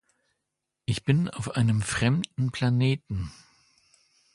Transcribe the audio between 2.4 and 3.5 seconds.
Planeten.